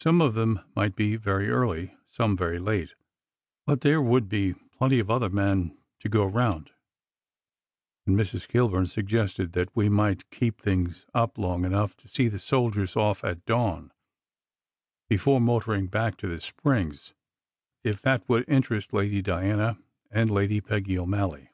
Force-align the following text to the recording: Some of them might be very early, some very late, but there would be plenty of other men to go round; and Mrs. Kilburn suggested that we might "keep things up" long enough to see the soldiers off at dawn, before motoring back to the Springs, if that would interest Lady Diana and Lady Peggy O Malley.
Some 0.00 0.22
of 0.22 0.32
them 0.32 0.60
might 0.74 0.96
be 0.96 1.16
very 1.16 1.50
early, 1.50 1.94
some 2.10 2.34
very 2.34 2.58
late, 2.58 2.94
but 3.66 3.82
there 3.82 4.00
would 4.00 4.26
be 4.26 4.54
plenty 4.54 4.98
of 5.00 5.10
other 5.10 5.28
men 5.28 5.76
to 5.98 6.08
go 6.08 6.24
round; 6.24 6.70
and 8.06 8.16
Mrs. 8.16 8.48
Kilburn 8.48 8.86
suggested 8.86 9.52
that 9.52 9.68
we 9.76 9.90
might 9.90 10.30
"keep 10.30 10.62
things 10.62 11.04
up" 11.12 11.36
long 11.36 11.66
enough 11.66 11.94
to 11.98 12.08
see 12.08 12.26
the 12.28 12.38
soldiers 12.38 12.96
off 12.96 13.22
at 13.22 13.44
dawn, 13.44 13.92
before 15.10 15.42
motoring 15.42 15.88
back 15.88 16.16
to 16.16 16.26
the 16.26 16.40
Springs, 16.40 17.12
if 17.84 18.00
that 18.00 18.26
would 18.30 18.46
interest 18.48 18.94
Lady 18.94 19.20
Diana 19.20 19.76
and 20.10 20.30
Lady 20.30 20.62
Peggy 20.62 20.96
O 20.96 21.04
Malley. 21.04 21.50